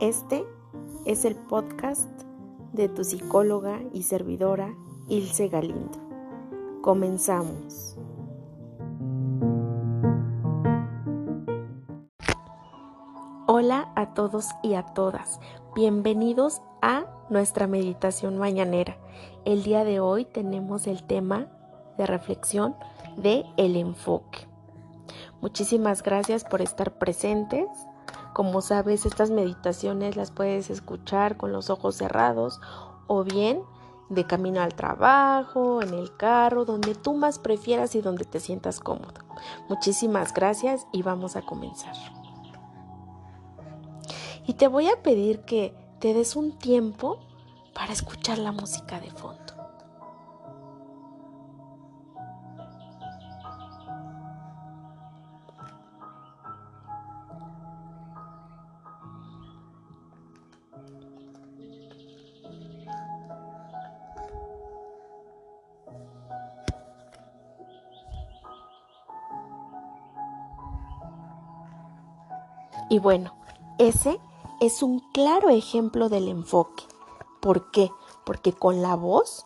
Este 0.00 0.44
es 1.06 1.24
el 1.24 1.36
podcast 1.36 2.10
de 2.74 2.90
tu 2.90 3.02
psicóloga 3.02 3.80
y 3.94 4.02
servidora 4.02 4.74
Ilse 5.08 5.48
Galindo. 5.48 5.98
Comenzamos. 6.82 7.96
Hola 13.46 13.90
a 13.96 14.12
todos 14.12 14.50
y 14.62 14.74
a 14.74 14.82
todas. 14.82 15.40
Bienvenidos 15.74 16.60
a 16.82 17.06
nuestra 17.30 17.66
meditación 17.66 18.36
mañanera. 18.36 18.98
El 19.46 19.62
día 19.62 19.82
de 19.84 20.00
hoy 20.00 20.26
tenemos 20.26 20.86
el 20.86 21.04
tema 21.04 21.46
de 21.96 22.04
reflexión 22.04 22.76
de 23.16 23.46
el 23.56 23.76
enfoque. 23.76 24.46
Muchísimas 25.40 26.02
gracias 26.02 26.44
por 26.44 26.60
estar 26.60 26.98
presentes. 26.98 27.66
Como 28.32 28.60
sabes, 28.60 29.06
estas 29.06 29.30
meditaciones 29.30 30.16
las 30.16 30.30
puedes 30.30 30.70
escuchar 30.70 31.36
con 31.36 31.52
los 31.52 31.70
ojos 31.70 31.96
cerrados 31.96 32.60
o 33.06 33.24
bien 33.24 33.62
de 34.08 34.24
camino 34.24 34.60
al 34.60 34.74
trabajo, 34.74 35.82
en 35.82 35.94
el 35.94 36.16
carro, 36.16 36.64
donde 36.64 36.94
tú 36.94 37.14
más 37.14 37.38
prefieras 37.38 37.94
y 37.94 38.02
donde 38.02 38.24
te 38.24 38.40
sientas 38.40 38.80
cómodo. 38.80 39.20
Muchísimas 39.68 40.32
gracias 40.32 40.86
y 40.92 41.02
vamos 41.02 41.36
a 41.36 41.42
comenzar. 41.42 41.94
Y 44.46 44.54
te 44.54 44.68
voy 44.68 44.88
a 44.88 45.02
pedir 45.02 45.40
que 45.40 45.74
te 45.98 46.14
des 46.14 46.36
un 46.36 46.56
tiempo 46.56 47.18
para 47.74 47.92
escuchar 47.92 48.38
la 48.38 48.52
música 48.52 49.00
de 49.00 49.10
fondo. 49.10 49.45
Y 72.88 72.98
bueno, 72.98 73.34
ese 73.78 74.20
es 74.60 74.82
un 74.82 75.00
claro 75.12 75.50
ejemplo 75.50 76.08
del 76.08 76.28
enfoque. 76.28 76.84
¿Por 77.40 77.70
qué? 77.70 77.90
Porque 78.24 78.52
con 78.52 78.82
la 78.82 78.94
voz, 78.94 79.44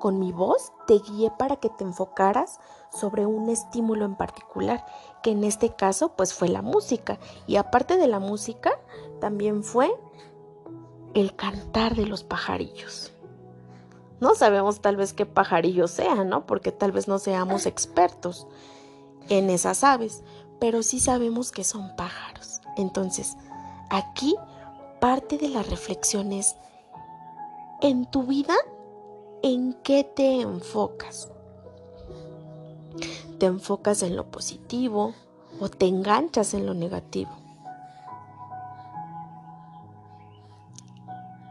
con 0.00 0.18
mi 0.18 0.32
voz, 0.32 0.72
te 0.86 0.98
guié 0.98 1.30
para 1.38 1.56
que 1.56 1.68
te 1.68 1.84
enfocaras 1.84 2.60
sobre 2.90 3.26
un 3.26 3.48
estímulo 3.48 4.04
en 4.04 4.16
particular, 4.16 4.86
que 5.22 5.32
en 5.32 5.44
este 5.44 5.74
caso 5.74 6.16
pues 6.16 6.32
fue 6.32 6.48
la 6.48 6.62
música. 6.62 7.18
Y 7.46 7.56
aparte 7.56 7.96
de 7.96 8.06
la 8.06 8.20
música, 8.20 8.72
también 9.20 9.62
fue 9.62 9.92
el 11.14 11.34
cantar 11.34 11.96
de 11.96 12.06
los 12.06 12.24
pajarillos. 12.24 13.12
No 14.20 14.34
sabemos 14.34 14.80
tal 14.80 14.96
vez 14.96 15.12
qué 15.12 15.26
pajarillos 15.26 15.90
sean, 15.90 16.28
¿no? 16.28 16.46
Porque 16.46 16.72
tal 16.72 16.92
vez 16.92 17.06
no 17.06 17.18
seamos 17.18 17.66
expertos 17.66 18.46
en 19.28 19.50
esas 19.50 19.84
aves, 19.84 20.24
pero 20.60 20.82
sí 20.82 20.98
sabemos 20.98 21.52
que 21.52 21.62
son 21.64 21.94
pájaros. 21.96 22.47
Entonces, 22.78 23.36
aquí 23.90 24.36
parte 25.00 25.36
de 25.36 25.48
la 25.48 25.62
reflexión 25.62 26.32
es, 26.32 26.56
en 27.80 28.06
tu 28.10 28.22
vida, 28.22 28.54
¿en 29.42 29.74
qué 29.82 30.04
te 30.04 30.40
enfocas? 30.40 31.28
¿Te 33.38 33.46
enfocas 33.46 34.02
en 34.02 34.16
lo 34.16 34.30
positivo 34.30 35.12
o 35.60 35.68
te 35.68 35.86
enganchas 35.86 36.54
en 36.54 36.66
lo 36.66 36.74
negativo? 36.74 37.30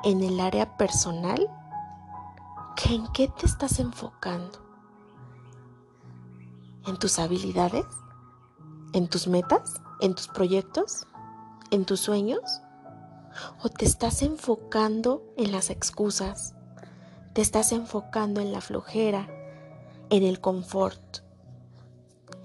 En 0.04 0.24
el 0.24 0.40
área 0.40 0.78
personal, 0.78 1.50
¿en 2.90 3.06
qué 3.12 3.28
te 3.28 3.46
estás 3.46 3.80
enfocando? 3.80 4.60
¿En 6.86 6.98
tus 6.98 7.20
habilidades? 7.20 7.86
¿En 8.94 9.10
tus 9.10 9.28
metas? 9.28 9.82
¿En 10.00 10.16
tus 10.16 10.30
proyectos? 10.30 11.06
¿En 11.70 11.86
tus 11.86 12.00
sueños? 12.00 12.62
¿O 13.62 13.70
te 13.70 13.86
estás 13.86 14.22
enfocando 14.22 15.24
en 15.36 15.52
las 15.52 15.70
excusas? 15.70 16.56
¿Te 17.34 17.42
estás 17.42 17.74
enfocando 17.74 18.40
en 18.40 18.54
la 18.54 18.62
flojera? 18.62 19.28
¿En 20.10 20.24
el 20.24 20.40
confort? 20.40 21.20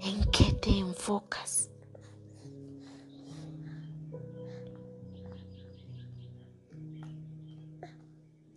¿En 0.01 0.29
qué 0.31 0.51
te 0.53 0.77
enfocas? 0.77 1.69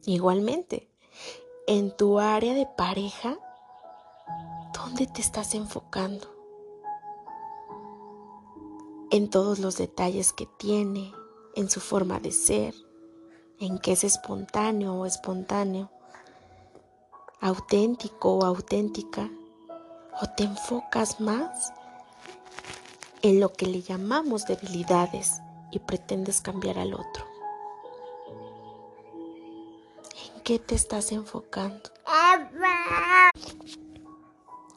Igualmente, 0.04 0.90
en 1.68 1.96
tu 1.96 2.18
área 2.18 2.54
de 2.54 2.66
pareja, 2.76 3.38
¿dónde 4.74 5.06
te 5.06 5.20
estás 5.20 5.54
enfocando? 5.54 6.35
En 9.10 9.30
todos 9.30 9.58
los 9.58 9.76
detalles 9.76 10.32
que 10.32 10.46
tiene, 10.58 11.12
en 11.54 11.70
su 11.70 11.80
forma 11.80 12.18
de 12.20 12.32
ser, 12.32 12.74
en 13.58 13.78
que 13.78 13.92
es 13.92 14.04
espontáneo 14.04 14.94
o 14.94 15.06
espontáneo, 15.06 15.90
auténtico 17.40 18.38
o 18.38 18.44
auténtica, 18.44 19.30
o 20.20 20.26
te 20.36 20.44
enfocas 20.44 21.20
más 21.20 21.72
en 23.22 23.40
lo 23.40 23.52
que 23.52 23.66
le 23.66 23.82
llamamos 23.82 24.46
debilidades 24.46 25.40
y 25.70 25.78
pretendes 25.78 26.40
cambiar 26.40 26.78
al 26.78 26.94
otro. 26.94 27.24
¿En 30.34 30.42
qué 30.42 30.58
te 30.58 30.74
estás 30.74 31.12
enfocando? 31.12 31.90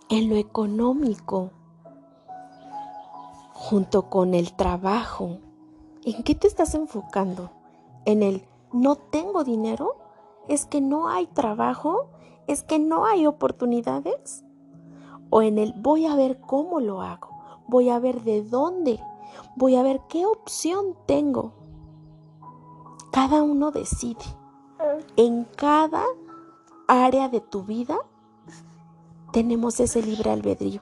En 0.09 0.29
lo 0.29 0.35
económico 0.35 1.51
junto 3.69 4.09
con 4.09 4.33
el 4.33 4.53
trabajo. 4.53 5.37
¿En 6.03 6.23
qué 6.23 6.33
te 6.33 6.47
estás 6.47 6.73
enfocando? 6.73 7.51
¿En 8.05 8.23
el 8.23 8.43
no 8.73 8.95
tengo 8.95 9.43
dinero? 9.43 9.95
¿Es 10.47 10.65
que 10.65 10.81
no 10.81 11.07
hay 11.07 11.27
trabajo? 11.27 12.07
¿Es 12.47 12.63
que 12.63 12.79
no 12.79 13.05
hay 13.05 13.27
oportunidades? 13.27 14.43
¿O 15.29 15.43
en 15.43 15.59
el 15.59 15.73
voy 15.73 16.07
a 16.07 16.15
ver 16.15 16.39
cómo 16.39 16.79
lo 16.79 17.03
hago? 17.03 17.29
Voy 17.67 17.89
a 17.89 17.99
ver 17.99 18.23
de 18.23 18.41
dónde? 18.41 18.99
Voy 19.55 19.75
a 19.75 19.83
ver 19.83 20.01
qué 20.09 20.25
opción 20.25 20.95
tengo. 21.05 21.53
Cada 23.11 23.43
uno 23.43 23.69
decide. 23.69 24.25
En 25.15 25.43
cada 25.43 26.05
área 26.87 27.29
de 27.29 27.39
tu 27.39 27.61
vida 27.65 27.99
tenemos 29.31 29.79
ese 29.79 30.01
libre 30.01 30.31
albedrío 30.31 30.81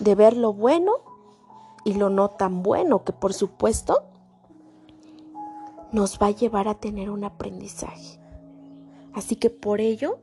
de 0.00 0.14
ver 0.14 0.36
lo 0.36 0.52
bueno 0.52 1.13
y 1.84 1.94
lo 1.94 2.10
no 2.10 2.30
tan 2.30 2.62
bueno 2.62 3.04
que 3.04 3.12
por 3.12 3.34
supuesto 3.34 4.04
nos 5.92 6.18
va 6.18 6.26
a 6.26 6.32
llevar 6.32 6.66
a 6.66 6.74
tener 6.74 7.10
un 7.10 7.24
aprendizaje. 7.24 8.18
Así 9.12 9.36
que 9.36 9.50
por 9.50 9.80
ello 9.80 10.18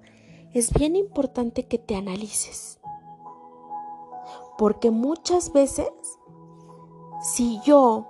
es 0.54 0.74
bien 0.74 0.96
importante 0.96 1.68
que 1.68 1.78
te 1.78 1.96
analices. 1.96 2.80
Porque 4.58 4.92
muchas 4.92 5.54
veces, 5.54 5.90
si 7.22 7.62
yo, 7.62 8.08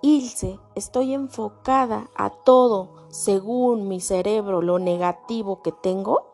Ilse, 0.00 0.60
estoy 0.74 1.12
enfocada 1.12 2.08
a 2.14 2.30
todo 2.30 3.08
según 3.08 3.88
mi 3.88 4.00
cerebro, 4.00 4.62
lo 4.62 4.78
negativo 4.78 5.62
que 5.62 5.72
tengo, 5.72 6.32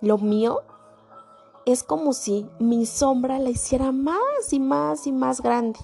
lo 0.00 0.18
mío 0.18 0.62
es 1.72 1.82
como 1.82 2.12
si 2.12 2.46
mi 2.58 2.86
sombra 2.86 3.38
la 3.38 3.50
hiciera 3.50 3.92
más 3.92 4.52
y 4.52 4.60
más 4.60 5.06
y 5.06 5.12
más 5.12 5.40
grande. 5.40 5.80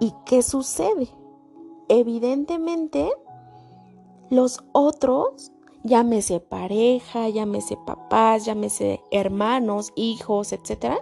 ¿Y 0.00 0.12
qué 0.26 0.42
sucede? 0.42 1.08
Evidentemente, 1.88 3.12
los 4.30 4.64
otros, 4.72 5.52
llámese 5.82 6.40
pareja, 6.40 7.28
llámese 7.28 7.76
papás, 7.86 8.44
llámese 8.44 9.00
hermanos, 9.10 9.92
hijos, 9.94 10.52
etc., 10.52 10.94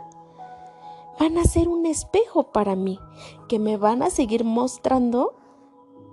van 1.21 1.39
a 1.39 1.45
ser 1.45 1.69
un 1.69 1.87
espejo 1.87 2.53
para 2.53 2.75
mí, 2.75 2.99
que 3.49 3.59
me 3.59 3.77
van 3.77 4.03
a 4.03 4.11
seguir 4.11 4.45
mostrando 4.45 5.35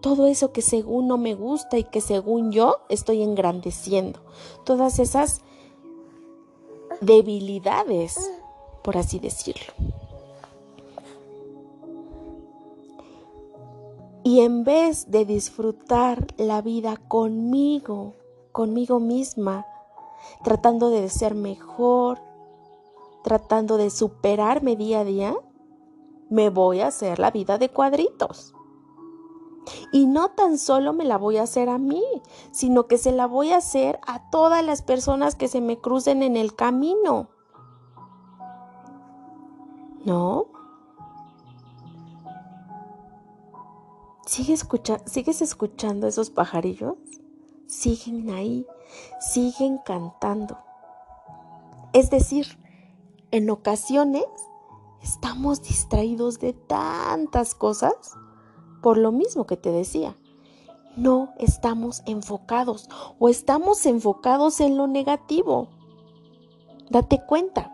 todo 0.02 0.28
eso 0.28 0.52
que 0.52 0.62
según 0.62 1.08
no 1.08 1.18
me 1.18 1.34
gusta 1.34 1.78
y 1.78 1.84
que 1.84 2.02
según 2.02 2.52
yo 2.52 2.78
estoy 2.90 3.22
engrandeciendo. 3.22 4.22
Todas 4.64 5.00
esas 5.00 5.42
debilidades, 7.01 8.31
por 8.84 8.98
así 8.98 9.19
decirlo. 9.19 9.74
Y 14.24 14.42
en 14.42 14.63
vez 14.63 15.10
de 15.10 15.25
disfrutar 15.25 16.28
la 16.38 16.62
vida 16.62 16.98
conmigo, 17.07 18.13
conmigo 18.51 19.00
misma, 19.00 19.66
tratando 20.44 20.90
de 20.90 21.10
ser 21.10 21.36
mejor, 21.36 22.19
tratando 23.24 23.78
de 23.78 23.90
superarme 23.90 24.75
día 24.75 25.00
a 25.00 25.04
día, 25.04 25.36
me 26.30 26.50
voy 26.50 26.81
a 26.81 26.88
hacer 26.88 27.18
la 27.18 27.31
vida 27.31 27.57
de 27.57 27.69
cuadritos. 27.69 28.54
Y 29.92 30.06
no 30.06 30.30
tan 30.31 30.57
solo 30.57 30.94
me 30.94 31.06
la 31.06 31.18
voy 31.18 31.38
a 31.38 31.44
hacer 31.44 31.69
a 31.69 31.77
mí, 31.77 32.04
sino 32.51 32.88
que 32.88 32.98
se 32.98 33.12
la 33.12 33.27
voy 33.27 33.51
a 33.51 33.57
hacer 33.57 34.00
a 34.07 34.30
todas 34.30 34.63
las 34.63 34.81
personas 34.81 35.36
que 35.36 35.48
se 35.48 35.62
me 35.62 35.80
crucen 35.80 36.24
en 36.24 36.36
el 36.36 36.56
camino. 36.56 37.30
¿No? 40.06 40.48
¿Sigues, 44.25 44.68
¿Sigues 45.06 45.42
escuchando 45.42 46.07
esos 46.07 46.30
pajarillos? 46.30 46.95
Siguen 47.65 48.30
ahí, 48.30 48.65
siguen 49.19 49.80
cantando. 49.80 50.57
Es 51.94 52.10
decir, 52.10 52.60
en 53.31 53.50
ocasiones 53.50 54.25
estamos 55.01 55.62
distraídos 55.62 56.39
de 56.39 56.54
tantas 56.54 57.56
cosas 57.56 58.15
por 58.81 58.98
lo 58.98 59.12
mismo 59.12 59.46
que 59.46 59.58
te 59.58 59.72
decía. 59.72 60.16
No 60.96 61.34
estamos 61.38 62.04
enfocados 62.06 62.90
o 63.20 63.30
estamos 63.30 63.86
enfocados 63.86 64.60
en 64.60 64.78
lo 64.78 64.88
negativo. 64.88 65.68
Date 66.90 67.22
cuenta. 67.26 67.72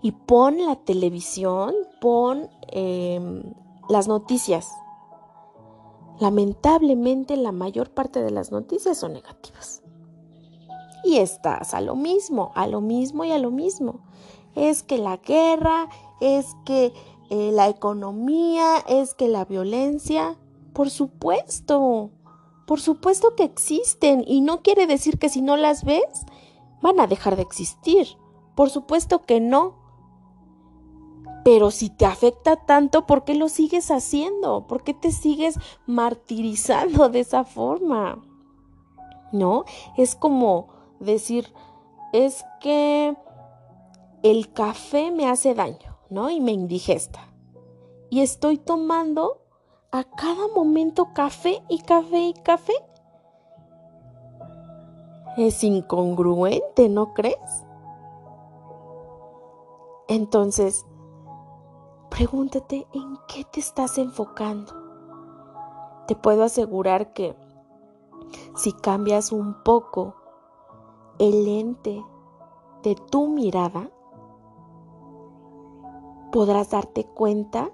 Y 0.00 0.12
pon 0.12 0.64
la 0.64 0.76
televisión, 0.76 1.74
pon 2.00 2.48
em, 2.68 3.42
las 3.88 4.06
noticias. 4.06 4.70
Lamentablemente 6.20 7.36
la 7.36 7.52
mayor 7.52 7.90
parte 7.90 8.22
de 8.22 8.30
las 8.30 8.52
noticias 8.52 8.98
son 8.98 9.12
negativas. 9.12 9.82
Y 11.04 11.18
estás 11.18 11.74
a 11.74 11.80
lo 11.80 11.96
mismo, 11.96 12.52
a 12.54 12.66
lo 12.66 12.80
mismo 12.80 13.24
y 13.24 13.32
a 13.32 13.38
lo 13.38 13.50
mismo. 13.50 14.00
Es 14.54 14.82
que 14.82 14.98
la 14.98 15.16
guerra, 15.18 15.88
es 16.20 16.56
que 16.64 16.92
eh, 17.30 17.50
la 17.52 17.68
economía, 17.68 18.78
es 18.88 19.14
que 19.14 19.28
la 19.28 19.44
violencia. 19.44 20.36
Por 20.72 20.90
supuesto, 20.90 22.10
por 22.66 22.80
supuesto 22.80 23.34
que 23.34 23.44
existen 23.44 24.24
y 24.26 24.42
no 24.42 24.62
quiere 24.62 24.86
decir 24.86 25.18
que 25.18 25.28
si 25.28 25.40
no 25.40 25.56
las 25.56 25.84
ves, 25.84 26.26
van 26.82 27.00
a 27.00 27.06
dejar 27.06 27.36
de 27.36 27.42
existir. 27.42 28.06
Por 28.54 28.70
supuesto 28.70 29.22
que 29.22 29.40
no. 29.40 29.76
Pero 31.44 31.70
si 31.70 31.88
te 31.88 32.04
afecta 32.04 32.56
tanto, 32.56 33.06
¿por 33.06 33.24
qué 33.24 33.34
lo 33.34 33.48
sigues 33.48 33.90
haciendo? 33.90 34.66
¿Por 34.66 34.82
qué 34.82 34.92
te 34.92 35.12
sigues 35.12 35.58
martirizando 35.86 37.08
de 37.08 37.20
esa 37.20 37.44
forma? 37.44 38.22
¿No? 39.32 39.64
Es 39.96 40.14
como 40.14 40.68
decir, 41.00 41.52
es 42.12 42.44
que 42.60 43.16
el 44.22 44.52
café 44.52 45.10
me 45.10 45.26
hace 45.26 45.54
daño, 45.54 45.87
¿no? 46.10 46.30
Y 46.30 46.40
me 46.40 46.52
indigesta. 46.52 47.20
Y 48.10 48.20
estoy 48.20 48.58
tomando 48.58 49.42
a 49.90 50.04
cada 50.04 50.48
momento 50.54 51.08
café 51.14 51.62
y 51.68 51.80
café 51.80 52.20
y 52.20 52.34
café. 52.34 52.74
Es 55.36 55.62
incongruente, 55.62 56.88
¿no 56.88 57.14
crees? 57.14 57.64
Entonces, 60.08 60.86
pregúntate 62.10 62.86
en 62.92 63.18
qué 63.28 63.44
te 63.44 63.60
estás 63.60 63.98
enfocando. 63.98 64.72
Te 66.06 66.16
puedo 66.16 66.42
asegurar 66.42 67.12
que 67.12 67.36
si 68.56 68.72
cambias 68.72 69.32
un 69.32 69.62
poco 69.62 70.14
el 71.18 71.44
lente 71.44 72.04
de 72.82 72.94
tu 72.94 73.28
mirada, 73.28 73.90
podrás 76.30 76.70
darte 76.70 77.04
cuenta 77.04 77.70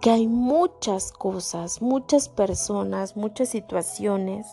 que 0.00 0.10
hay 0.10 0.28
muchas 0.28 1.12
cosas, 1.12 1.80
muchas 1.80 2.28
personas, 2.28 3.16
muchas 3.16 3.48
situaciones 3.48 4.46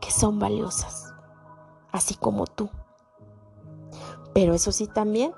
que 0.00 0.10
son 0.10 0.38
valiosas, 0.38 1.12
así 1.90 2.14
como 2.14 2.46
tú. 2.46 2.68
Pero 4.34 4.54
eso 4.54 4.72
sí 4.72 4.86
también, 4.86 5.32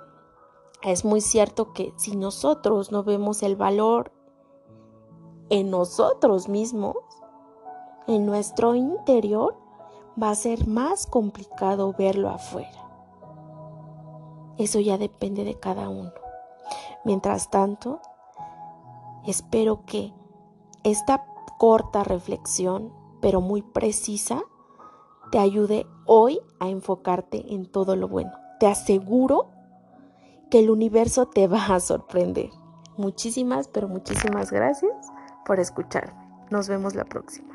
es 0.82 1.04
muy 1.04 1.20
cierto 1.20 1.72
que 1.72 1.94
si 1.96 2.16
nosotros 2.16 2.92
no 2.92 3.02
vemos 3.02 3.42
el 3.42 3.56
valor 3.56 4.12
en 5.48 5.70
nosotros 5.70 6.48
mismos, 6.48 6.96
en 8.06 8.26
nuestro 8.26 8.74
interior, 8.74 9.56
va 10.22 10.30
a 10.30 10.34
ser 10.34 10.66
más 10.66 11.06
complicado 11.06 11.94
verlo 11.96 12.28
afuera. 12.28 12.83
Eso 14.58 14.80
ya 14.80 14.98
depende 14.98 15.44
de 15.44 15.58
cada 15.58 15.88
uno. 15.88 16.12
Mientras 17.04 17.50
tanto, 17.50 18.00
espero 19.26 19.84
que 19.84 20.12
esta 20.84 21.24
corta 21.58 22.04
reflexión, 22.04 22.92
pero 23.20 23.40
muy 23.40 23.62
precisa, 23.62 24.42
te 25.30 25.38
ayude 25.38 25.86
hoy 26.06 26.40
a 26.60 26.68
enfocarte 26.68 27.54
en 27.54 27.70
todo 27.70 27.96
lo 27.96 28.08
bueno. 28.08 28.32
Te 28.60 28.66
aseguro 28.66 29.48
que 30.50 30.60
el 30.60 30.70
universo 30.70 31.26
te 31.26 31.48
va 31.48 31.66
a 31.66 31.80
sorprender. 31.80 32.50
Muchísimas, 32.96 33.68
pero 33.68 33.88
muchísimas 33.88 34.52
gracias 34.52 34.92
por 35.44 35.58
escucharme. 35.58 36.14
Nos 36.50 36.68
vemos 36.68 36.94
la 36.94 37.04
próxima. 37.04 37.53